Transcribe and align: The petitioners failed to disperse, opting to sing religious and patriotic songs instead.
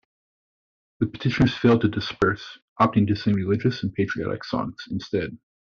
The 0.99 1.05
petitioners 1.05 1.55
failed 1.55 1.81
to 1.81 1.87
disperse, 1.87 2.57
opting 2.79 3.05
to 3.09 3.15
sing 3.15 3.35
religious 3.35 3.83
and 3.83 3.93
patriotic 3.93 4.43
songs 4.43 4.85
instead. 4.89 5.37